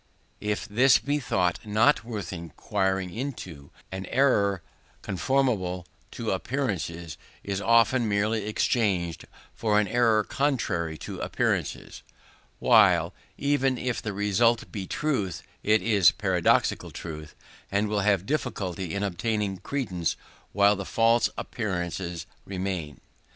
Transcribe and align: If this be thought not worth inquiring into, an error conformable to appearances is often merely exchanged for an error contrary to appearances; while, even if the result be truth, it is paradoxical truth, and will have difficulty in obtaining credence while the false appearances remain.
If 0.39 0.67
this 0.67 0.97
be 0.97 1.19
thought 1.19 1.63
not 1.63 2.03
worth 2.03 2.33
inquiring 2.33 3.13
into, 3.13 3.69
an 3.91 4.07
error 4.07 4.63
conformable 5.03 5.85
to 6.13 6.31
appearances 6.31 7.19
is 7.43 7.61
often 7.61 8.09
merely 8.09 8.47
exchanged 8.47 9.25
for 9.53 9.79
an 9.79 9.87
error 9.87 10.23
contrary 10.23 10.97
to 11.05 11.19
appearances; 11.19 12.01
while, 12.57 13.13
even 13.37 13.77
if 13.77 14.01
the 14.01 14.11
result 14.13 14.71
be 14.71 14.87
truth, 14.87 15.43
it 15.61 15.83
is 15.83 16.09
paradoxical 16.09 16.89
truth, 16.89 17.35
and 17.71 17.87
will 17.87 17.99
have 17.99 18.25
difficulty 18.25 18.95
in 18.95 19.03
obtaining 19.03 19.57
credence 19.57 20.15
while 20.51 20.75
the 20.75 20.83
false 20.83 21.29
appearances 21.37 22.25
remain. 22.43 22.99